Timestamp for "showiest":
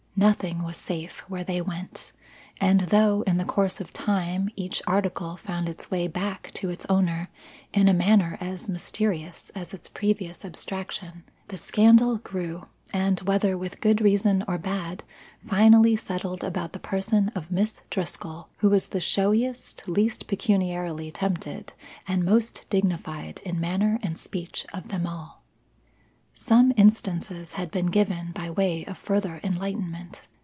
19.01-19.87